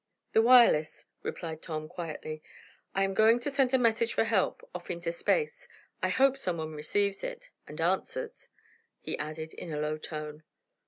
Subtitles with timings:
[0.33, 2.41] "The wireless," replied Tom, quietly.
[2.95, 5.67] "I am going to send a message for help, off into space.
[6.01, 8.49] I hope some one receives it and answers,"
[8.99, 10.41] he added, in a low tone.